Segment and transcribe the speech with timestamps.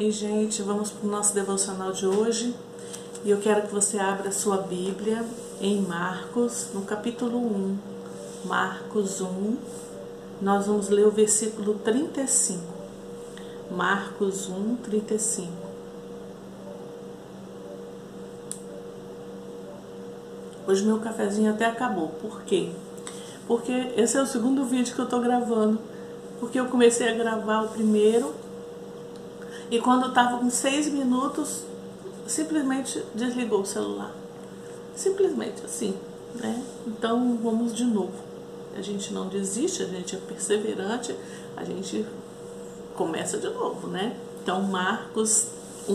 [0.00, 2.54] E, gente, vamos para o nosso devocional de hoje.
[3.22, 5.22] E eu quero que você abra sua Bíblia
[5.60, 7.78] em Marcos, no capítulo 1.
[8.46, 9.58] Marcos 1,
[10.40, 12.62] nós vamos ler o versículo 35.
[13.70, 15.52] Marcos 1, 35.
[20.66, 22.08] Hoje meu cafezinho até acabou.
[22.22, 22.70] Por quê?
[23.46, 25.78] Porque esse é o segundo vídeo que eu tô gravando.
[26.40, 28.39] Porque eu comecei a gravar o primeiro
[29.70, 31.64] e quando eu tava com seis minutos,
[32.26, 34.12] simplesmente desligou o celular.
[34.96, 35.94] Simplesmente assim,
[36.34, 36.62] né?
[36.86, 38.30] Então vamos de novo.
[38.76, 41.14] A gente não desiste, a gente é perseverante,
[41.56, 42.04] a gente
[42.96, 44.16] começa de novo, né?
[44.42, 45.46] Então Marcos
[45.88, 45.94] 1,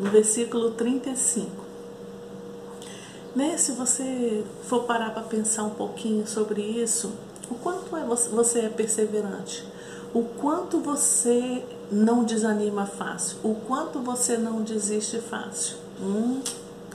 [0.00, 1.64] no versículo 35.
[3.34, 7.12] Né, se você for parar para pensar um pouquinho sobre isso,
[7.50, 9.66] o quanto é você, você é perseverante,
[10.14, 15.76] o quanto você não desanima fácil, o quanto você não desiste fácil.
[16.00, 16.40] Hum,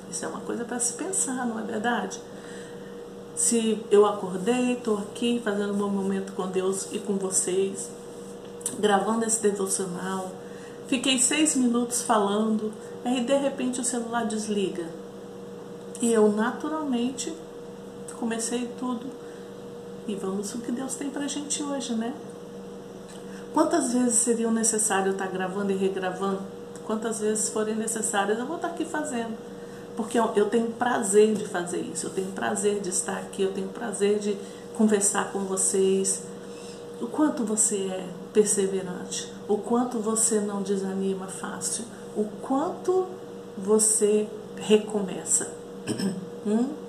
[0.09, 2.19] isso é uma coisa para se pensar, não é verdade?
[3.35, 7.89] Se eu acordei, estou aqui fazendo um momento com Deus e com vocês,
[8.77, 10.31] gravando esse devocional,
[10.87, 12.73] fiquei seis minutos falando,
[13.05, 14.87] aí de repente o celular desliga
[16.01, 17.33] e eu naturalmente
[18.19, 19.05] comecei tudo.
[20.07, 22.13] E vamos o que Deus tem pra gente hoje, né?
[23.53, 26.41] Quantas vezes seria necessário estar gravando e regravando?
[26.85, 29.37] Quantas vezes forem necessárias, eu vou estar aqui fazendo.
[29.95, 33.51] Porque eu, eu tenho prazer de fazer isso, eu tenho prazer de estar aqui, eu
[33.51, 34.37] tenho prazer de
[34.77, 36.23] conversar com vocês.
[37.01, 43.07] O quanto você é perseverante, o quanto você não desanima fácil, o quanto
[43.57, 45.51] você recomeça.
[46.45, 46.88] hum?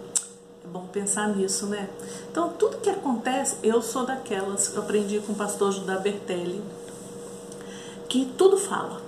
[0.73, 1.91] Bom pensar nisso, né?
[2.31, 6.63] Então, tudo que acontece, eu sou daquelas, eu aprendi com o pastor Judá Bertelli,
[8.09, 9.01] que tudo fala.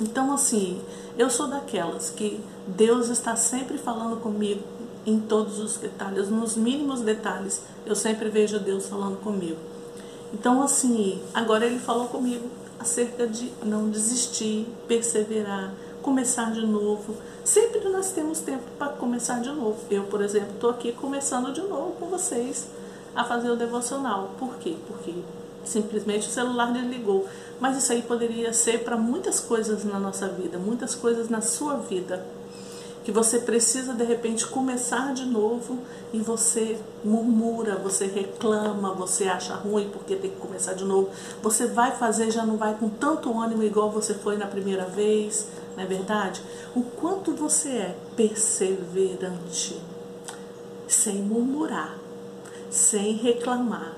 [0.00, 0.80] Então, assim,
[1.18, 4.62] eu sou daquelas que Deus está sempre falando comigo
[5.04, 9.58] em todos os detalhes, nos mínimos detalhes, eu sempre vejo Deus falando comigo.
[10.32, 12.48] Então, assim, agora ele falou comigo
[12.78, 17.16] acerca de não desistir, perseverar, começar de novo.
[17.46, 19.78] Sempre nós temos tempo para começar de novo.
[19.88, 22.66] Eu, por exemplo, estou aqui começando de novo com vocês
[23.14, 24.32] a fazer o devocional.
[24.36, 24.74] Por quê?
[24.88, 25.14] Porque
[25.64, 27.24] simplesmente o celular desligou.
[27.60, 31.76] Mas isso aí poderia ser para muitas coisas na nossa vida, muitas coisas na sua
[31.76, 32.26] vida
[33.04, 35.78] que você precisa de repente começar de novo
[36.12, 41.10] e você murmura, você reclama, você acha ruim porque tem que começar de novo.
[41.40, 45.46] Você vai fazer, já não vai com tanto ânimo igual você foi na primeira vez,
[45.76, 46.42] não é verdade?
[46.74, 49.80] O quanto você é perseverante,
[50.88, 51.98] sem murmurar,
[52.70, 53.94] sem reclamar,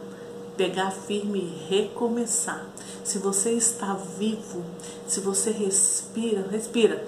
[0.56, 2.66] pegar firme e recomeçar.
[3.04, 4.64] Se você está vivo,
[5.06, 7.06] se você respira, respira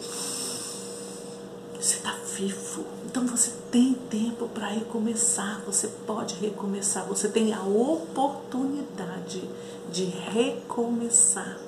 [1.80, 2.84] você está vivo.
[3.06, 5.62] Então você tem tempo para recomeçar.
[5.64, 7.06] Você pode recomeçar.
[7.06, 9.42] Você tem a oportunidade
[9.90, 11.58] de recomeçar.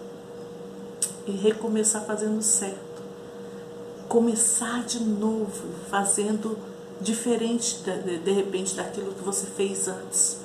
[1.26, 2.91] E recomeçar fazendo certo.
[4.12, 6.58] Começar de novo, fazendo
[7.00, 7.78] diferente
[8.22, 10.36] de, repente daquilo que você fez antes.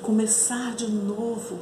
[0.00, 1.58] Começar de novo,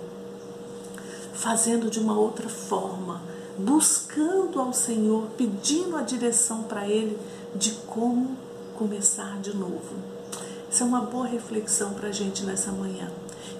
[1.33, 3.22] fazendo de uma outra forma
[3.56, 7.19] buscando ao Senhor, pedindo a direção para Ele
[7.55, 8.37] de como
[8.75, 9.95] começar de novo.
[10.71, 13.11] Isso é uma boa reflexão para a gente nessa manhã.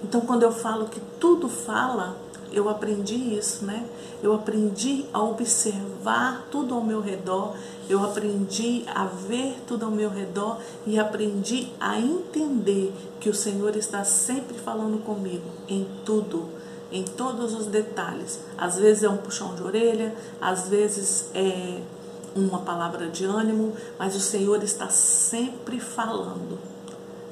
[0.03, 2.15] Então, quando eu falo que tudo fala,
[2.51, 3.85] eu aprendi isso, né?
[4.21, 7.55] Eu aprendi a observar tudo ao meu redor,
[7.89, 13.75] eu aprendi a ver tudo ao meu redor e aprendi a entender que o Senhor
[13.75, 16.57] está sempre falando comigo em tudo
[16.91, 18.39] em todos os detalhes.
[18.57, 21.81] Às vezes é um puxão de orelha, às vezes é
[22.35, 26.57] uma palavra de ânimo, mas o Senhor está sempre falando.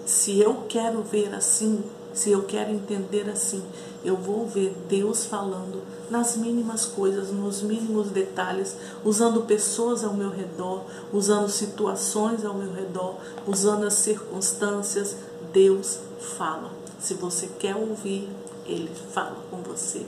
[0.05, 1.83] Se eu quero ver assim,
[2.15, 3.61] se eu quero entender assim,
[4.03, 10.29] eu vou ver Deus falando nas mínimas coisas, nos mínimos detalhes, usando pessoas ao meu
[10.29, 15.17] redor, usando situações ao meu redor, usando as circunstâncias.
[15.51, 15.99] Deus
[16.37, 16.71] fala.
[16.99, 18.29] Se você quer ouvir,
[18.65, 20.05] ele fala com você.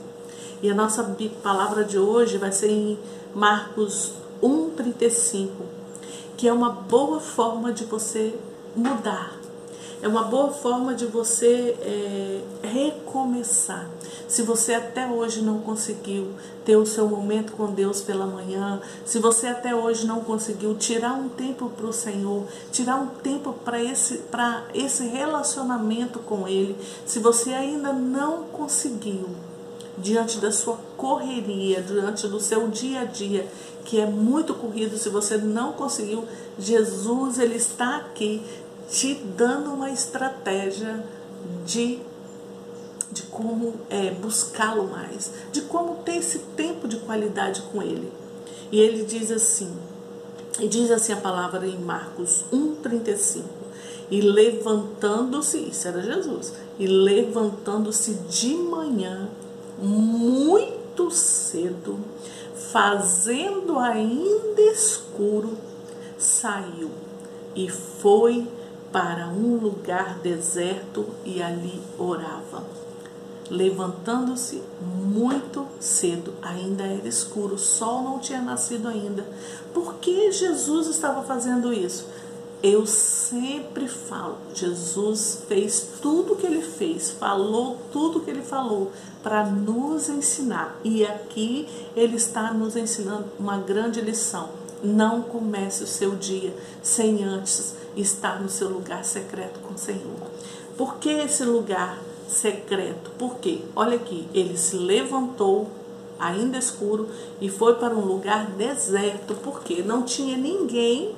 [0.62, 2.98] E a nossa palavra de hoje vai ser em
[3.34, 4.12] Marcos
[4.42, 5.50] 1,35,
[6.36, 8.34] que é uma boa forma de você
[8.74, 9.37] mudar
[10.00, 13.88] é uma boa forma de você é, recomeçar.
[14.28, 16.28] Se você até hoje não conseguiu
[16.64, 21.14] ter o seu momento com Deus pela manhã, se você até hoje não conseguiu tirar
[21.14, 24.22] um tempo para o Senhor, tirar um tempo para esse,
[24.74, 29.28] esse relacionamento com Ele, se você ainda não conseguiu,
[29.96, 33.48] diante da sua correria, diante do seu dia a dia,
[33.84, 36.24] que é muito corrido, se você não conseguiu,
[36.58, 38.42] Jesus ele está aqui
[38.88, 41.04] te dando uma estratégia
[41.64, 42.00] de
[43.10, 48.12] de como é, buscá-lo mais, de como ter esse tempo de qualidade com ele.
[48.70, 49.74] E ele diz assim,
[50.60, 53.44] e diz assim a palavra em Marcos 1,35,
[54.10, 59.28] e levantando-se, isso era Jesus, e levantando-se de manhã,
[59.78, 61.98] muito cedo,
[62.54, 65.56] fazendo ainda escuro,
[66.18, 66.90] saiu
[67.54, 68.46] e foi
[68.92, 72.62] para um lugar deserto e ali orava.
[73.50, 79.26] Levantando-se muito cedo, ainda era escuro, o sol não tinha nascido ainda.
[79.72, 82.06] Por que Jesus estava fazendo isso?
[82.62, 88.42] Eu sempre falo, Jesus fez tudo o que ele fez, falou tudo o que ele
[88.42, 88.90] falou
[89.22, 90.76] para nos ensinar.
[90.82, 94.57] E aqui ele está nos ensinando uma grande lição.
[94.82, 100.16] Não comece o seu dia sem antes estar no seu lugar secreto com o Senhor.
[100.76, 101.98] Por que esse lugar
[102.28, 103.10] secreto?
[103.18, 105.68] Porque, olha aqui, ele se levantou
[106.18, 107.08] ainda escuro
[107.40, 111.14] e foi para um lugar deserto, porque não tinha ninguém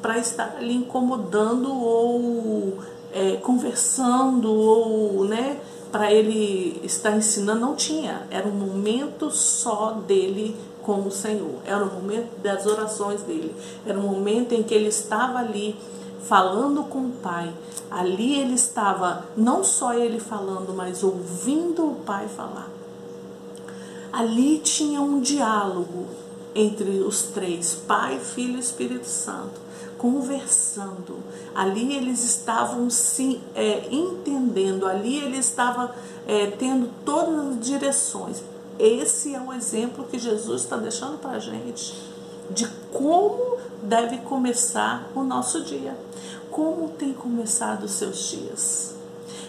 [0.00, 2.78] para estar ali incomodando ou
[3.12, 8.26] é, conversando ou, né, para ele estar ensinando, não tinha.
[8.30, 11.60] Era um momento só dele com o Senhor.
[11.64, 13.54] Era o momento das orações dele.
[13.86, 15.76] Era o momento em que ele estava ali
[16.26, 17.52] falando com o Pai.
[17.90, 22.70] Ali ele estava, não só ele falando, mas ouvindo o Pai falar.
[24.12, 26.06] Ali tinha um diálogo
[26.54, 29.62] entre os três, Pai, Filho e Espírito Santo
[30.02, 31.18] conversando.
[31.54, 35.94] Ali eles estavam se é, entendendo, ali ele estava
[36.26, 38.42] é, tendo todas as direções.
[38.82, 41.94] Esse é o exemplo que Jesus está deixando para a gente
[42.50, 45.96] de como deve começar o nosso dia.
[46.50, 48.96] Como tem começado os seus dias?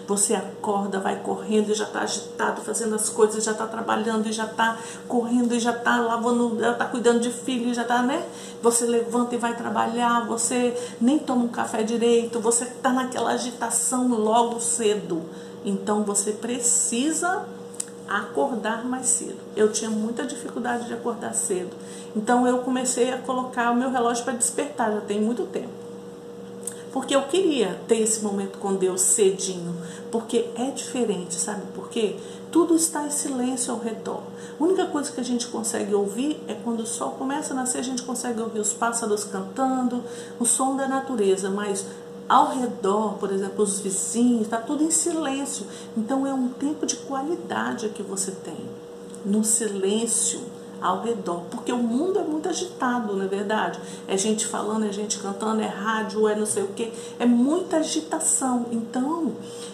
[0.07, 4.31] Você acorda, vai correndo e já está agitado, fazendo as coisas, já está trabalhando e
[4.31, 4.77] já está
[5.07, 8.23] correndo e já está lavando, já está cuidando de filho, já está, né?
[8.61, 14.09] Você levanta e vai trabalhar, você nem toma um café direito, você está naquela agitação
[14.09, 15.23] logo cedo.
[15.65, 17.47] Então você precisa
[18.19, 19.39] acordar mais cedo.
[19.55, 21.75] Eu tinha muita dificuldade de acordar cedo.
[22.15, 25.83] Então eu comecei a colocar o meu relógio para despertar, já tem muito tempo
[26.93, 29.75] porque eu queria ter esse momento com Deus cedinho,
[30.11, 32.15] porque é diferente, sabe por quê?
[32.51, 34.21] Tudo está em silêncio ao redor.
[34.59, 37.79] A única coisa que a gente consegue ouvir é quando o sol começa a nascer,
[37.79, 40.03] a gente consegue ouvir os pássaros cantando,
[40.39, 41.83] o som da natureza, mas
[42.27, 45.65] ao redor, por exemplo, os vizinhos, está tudo em silêncio.
[45.95, 48.69] Então é um tempo de qualidade que você tem.
[49.25, 50.41] No silêncio,
[50.83, 53.79] ao redor, porque o mundo é muito agitado, não é verdade?
[54.05, 57.77] É gente falando, é gente cantando, é rádio, é não sei o que, é muita
[57.77, 58.65] agitação.
[58.69, 59.31] Então,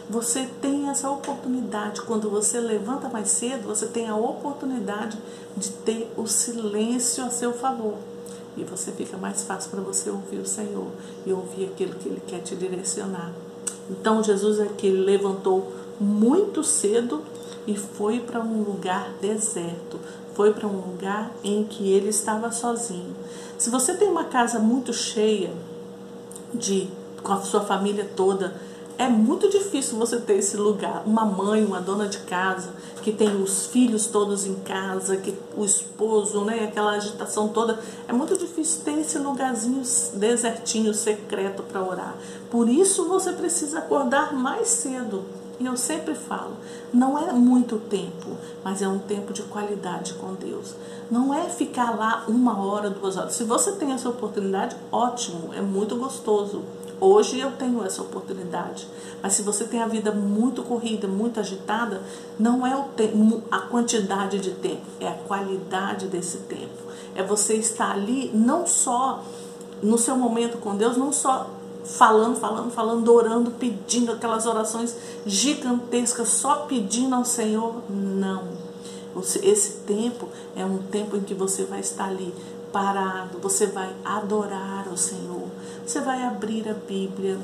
[0.08, 5.18] você tem essa oportunidade, quando você levanta mais cedo, você tem a oportunidade
[5.58, 7.96] de ter o silêncio a seu favor.
[8.60, 10.88] E você fica mais fácil para você ouvir o Senhor
[11.26, 13.34] e ouvir aquilo que Ele quer te direcionar.
[13.90, 17.24] Então, Jesus aqui levantou muito cedo
[17.66, 20.00] e foi para um lugar deserto,
[20.34, 23.16] foi para um lugar em que ele estava sozinho.
[23.58, 25.52] Se você tem uma casa muito cheia
[26.54, 26.88] de
[27.22, 28.56] com a sua família toda,
[29.00, 31.04] é muito difícil você ter esse lugar.
[31.06, 35.64] Uma mãe, uma dona de casa, que tem os filhos todos em casa, que o
[35.64, 37.80] esposo, né, aquela agitação toda,
[38.10, 39.82] é muito difícil ter esse lugarzinho
[40.16, 42.16] desertinho, secreto para orar.
[42.52, 45.24] Por isso você precisa acordar mais cedo
[45.60, 46.56] e eu sempre falo,
[46.94, 50.74] não é muito tempo, mas é um tempo de qualidade com Deus.
[51.12, 53.34] Não é ficar lá uma hora, duas horas.
[53.34, 56.64] Se você tem essa oportunidade, ótimo, é muito gostoso.
[57.02, 58.88] Hoje eu tenho essa oportunidade.
[59.22, 62.02] Mas se você tem a vida muito corrida, muito agitada,
[62.38, 66.90] não é o tempo, a quantidade de tempo, é a qualidade desse tempo.
[67.16, 69.24] É você estar ali não só
[69.82, 71.50] no seu momento com Deus, não só
[71.84, 77.82] falando, falando, falando, orando, pedindo aquelas orações gigantescas, só pedindo ao Senhor.
[77.90, 78.70] Não.
[79.42, 82.34] Esse tempo é um tempo em que você vai estar ali
[82.72, 85.39] parado, você vai adorar o Senhor,
[85.90, 87.40] você vai abrir a Bíblia,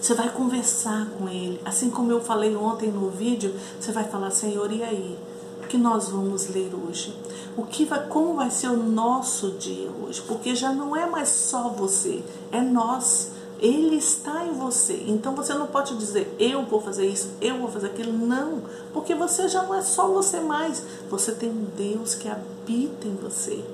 [0.00, 1.60] você vai conversar com Ele.
[1.64, 5.16] Assim como eu falei ontem no vídeo, você vai falar, Senhor, e aí?
[5.62, 7.16] O que nós vamos ler hoje?
[7.56, 10.22] O que vai, como vai ser o nosso dia hoje?
[10.22, 13.30] Porque já não é mais só você, é nós.
[13.60, 15.04] Ele está em você.
[15.06, 18.12] Então você não pode dizer, eu vou fazer isso, eu vou fazer aquilo.
[18.12, 18.62] Não,
[18.92, 20.82] porque você já não é só você mais.
[21.08, 23.64] Você tem um Deus que habita em você.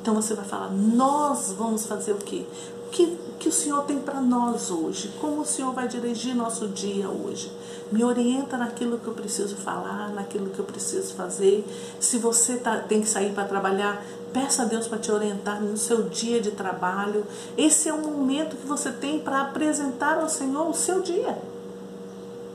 [0.00, 2.46] Então você vai falar, nós vamos fazer o quê?
[2.90, 5.12] Que, que o Senhor tem para nós hoje?
[5.20, 7.52] Como o Senhor vai dirigir nosso dia hoje?
[7.92, 11.64] Me orienta naquilo que eu preciso falar, naquilo que eu preciso fazer.
[12.00, 15.76] Se você tá, tem que sair para trabalhar, Peça a Deus para te orientar no
[15.76, 17.24] seu dia de trabalho.
[17.56, 21.38] Esse é o momento que você tem para apresentar ao Senhor o seu dia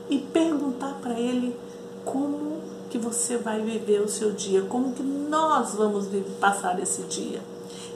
[0.08, 1.56] e perguntar para Ele
[2.04, 2.60] como
[2.90, 6.06] que você vai viver o seu dia, como que nós vamos
[6.38, 7.40] passar esse dia.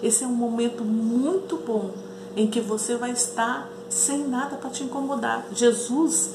[0.02, 1.92] Esse é um momento muito bom
[2.38, 5.44] em que você vai estar sem nada para te incomodar.
[5.52, 6.30] Jesus,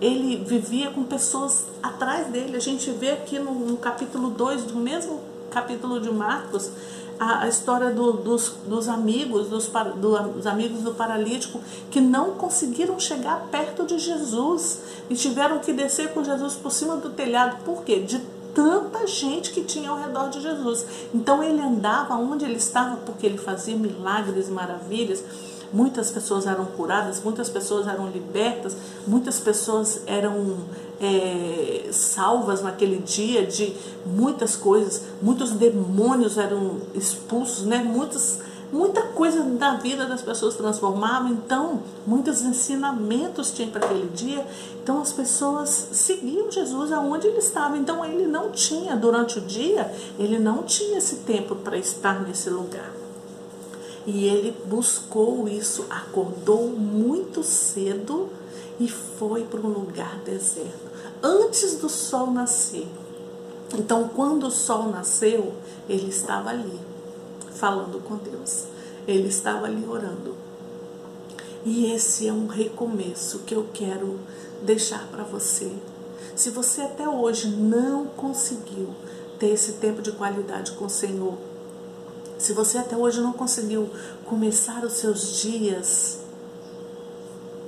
[0.00, 2.56] ele vivia com pessoas atrás dele.
[2.56, 5.20] A gente vê aqui no, no capítulo 2 do mesmo
[5.50, 6.72] capítulo de Marcos,
[7.20, 12.32] a, a história do, dos, dos, amigos, dos, do, dos amigos do paralítico, que não
[12.32, 17.58] conseguiram chegar perto de Jesus e tiveram que descer com Jesus por cima do telhado.
[17.64, 18.00] Por quê?
[18.00, 18.18] De
[18.54, 20.86] tanta gente que tinha ao redor de Jesus.
[21.12, 25.22] Então ele andava onde ele estava porque ele fazia milagres e maravilhas.
[25.72, 28.76] Muitas pessoas eram curadas, muitas pessoas eram libertas,
[29.08, 30.58] muitas pessoas eram
[31.00, 33.74] é, salvas naquele dia de
[34.06, 37.78] muitas coisas, muitos demônios eram expulsos, né?
[37.78, 38.38] Muitas,
[38.74, 44.44] muita coisa da vida das pessoas transformava, então muitos ensinamentos tinha para aquele dia,
[44.82, 49.94] então as pessoas seguiam Jesus aonde ele estava, então ele não tinha durante o dia,
[50.18, 52.92] ele não tinha esse tempo para estar nesse lugar.
[54.04, 58.28] E ele buscou isso, acordou muito cedo
[58.80, 60.90] e foi para um lugar deserto,
[61.22, 62.88] antes do sol nascer.
[63.78, 65.52] Então, quando o sol nasceu,
[65.88, 66.78] ele estava ali,
[67.54, 68.64] falando com Deus.
[69.06, 70.34] Ele estava ali orando.
[71.64, 74.20] E esse é um recomeço que eu quero
[74.62, 75.72] deixar para você.
[76.36, 78.94] Se você até hoje não conseguiu
[79.38, 81.38] ter esse tempo de qualidade com o Senhor,
[82.36, 83.88] se você até hoje não conseguiu
[84.24, 86.18] começar os seus dias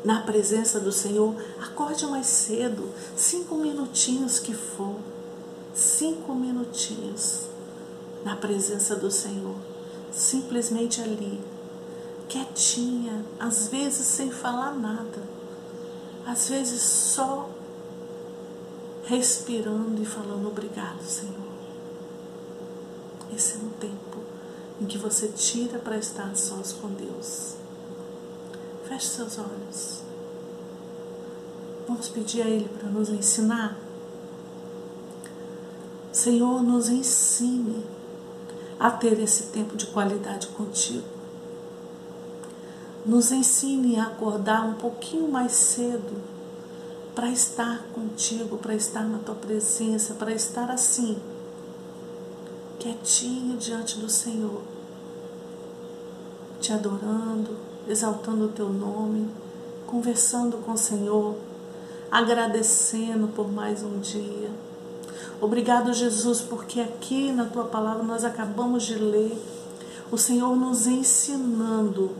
[0.04, 4.96] na presença do Senhor, acorde mais cedo, cinco minutinhos que for,
[5.74, 7.42] cinco minutinhos
[8.24, 9.56] na presença do Senhor,
[10.16, 11.40] simplesmente ali,
[12.26, 15.22] quietinha, às vezes sem falar nada,
[16.26, 17.50] às vezes só
[19.04, 21.46] respirando e falando obrigado, Senhor.
[23.34, 24.20] Esse é um tempo
[24.80, 27.54] em que você tira para estar sós com Deus.
[28.88, 30.00] Feche seus olhos.
[31.86, 33.78] Vamos pedir a Ele para nos ensinar.
[36.10, 37.84] Senhor, nos ensine
[38.78, 41.06] a ter esse tempo de qualidade contigo.
[43.04, 46.20] Nos ensine a acordar um pouquinho mais cedo
[47.14, 51.16] para estar contigo, para estar na tua presença, para estar assim,
[52.78, 54.60] quietinho diante do Senhor,
[56.60, 57.56] te adorando,
[57.88, 59.30] exaltando o teu nome,
[59.86, 61.36] conversando com o Senhor,
[62.10, 64.50] agradecendo por mais um dia.
[65.40, 69.36] Obrigado, Jesus, porque aqui na tua palavra nós acabamos de ler
[70.10, 72.10] o Senhor nos ensinando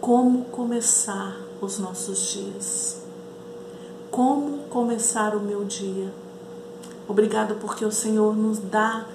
[0.00, 3.00] como começar os nossos dias.
[4.10, 6.12] Como começar o meu dia.
[7.08, 9.06] Obrigado porque o Senhor nos dá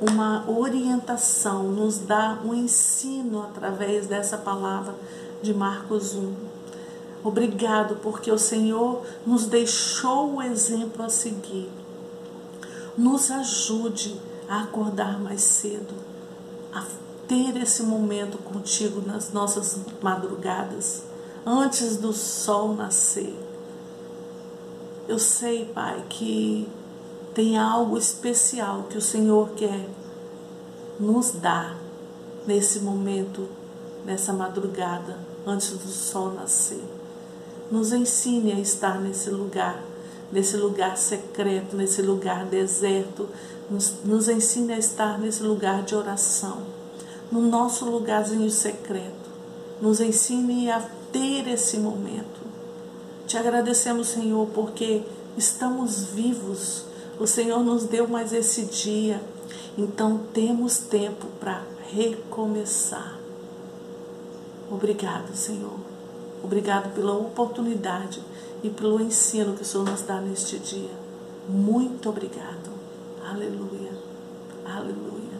[0.00, 4.94] uma orientação, nos dá um ensino através dessa palavra
[5.42, 6.34] de Marcos 1.
[7.24, 11.68] Obrigado, porque o Senhor nos deixou o exemplo a seguir.
[12.96, 15.94] Nos ajude a acordar mais cedo,
[16.72, 16.84] a
[17.28, 21.02] ter esse momento contigo nas nossas madrugadas,
[21.44, 23.36] antes do sol nascer.
[25.08, 26.68] Eu sei, Pai, que
[27.34, 29.88] tem algo especial que o Senhor quer
[30.98, 31.76] nos dar
[32.46, 33.48] nesse momento,
[34.04, 36.82] nessa madrugada antes do sol nascer.
[37.70, 39.82] Nos ensine a estar nesse lugar,
[40.30, 43.28] nesse lugar secreto, nesse lugar deserto.
[43.70, 46.58] Nos, nos ensine a estar nesse lugar de oração,
[47.30, 49.26] no nosso lugarzinho secreto.
[49.80, 50.80] Nos ensine a
[51.12, 52.46] ter esse momento.
[53.26, 55.02] Te agradecemos, Senhor, porque
[55.36, 56.84] estamos vivos.
[57.18, 59.20] O Senhor nos deu mais esse dia.
[59.76, 63.18] Então temos tempo para recomeçar.
[64.70, 65.78] Obrigado, Senhor.
[66.42, 68.20] Obrigado pela oportunidade
[68.66, 70.90] e pelo ensino que o Senhor nos dá neste dia.
[71.48, 72.70] Muito obrigado.
[73.24, 73.92] Aleluia.
[74.64, 75.38] Aleluia.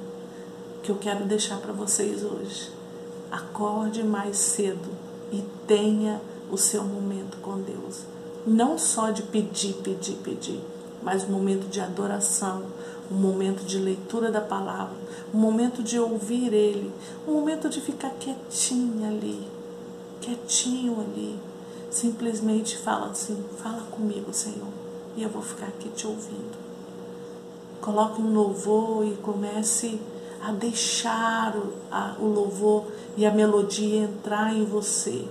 [0.79, 2.71] O que eu quero deixar para vocês hoje.
[3.31, 4.89] Acorde mais cedo
[5.33, 6.21] e tenha
[6.53, 8.03] o seu momento com Deus.
[8.47, 10.61] Não só de pedir, pedir, pedir,
[11.03, 12.67] mas um momento de adoração,
[13.11, 14.97] um momento de leitura da palavra,
[15.35, 16.93] um momento de ouvir Ele,
[17.27, 19.45] um momento de ficar quietinho ali,
[20.21, 21.37] quietinho ali.
[21.97, 24.69] Simplesmente fala assim: fala comigo, Senhor,
[25.17, 26.55] e eu vou ficar aqui te ouvindo.
[27.81, 29.99] Coloque um louvor e comece
[30.43, 32.85] a deixar o, a, o louvor
[33.17, 35.25] e a melodia entrar em você.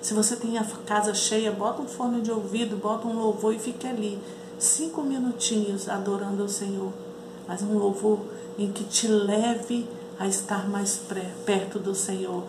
[0.00, 3.60] Se você tem a casa cheia, bota um fone de ouvido, bota um louvor e
[3.60, 4.18] fique ali
[4.58, 6.92] cinco minutinhos adorando ao Senhor,
[7.46, 8.18] mas um louvor
[8.58, 11.00] em que te leve a estar mais
[11.46, 12.42] perto do Senhor,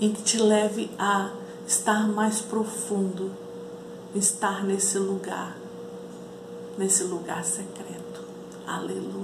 [0.00, 3.30] em que te leve a estar mais profundo,
[4.14, 5.56] estar nesse lugar,
[6.76, 8.22] nesse lugar secreto.
[8.66, 9.23] Aleluia.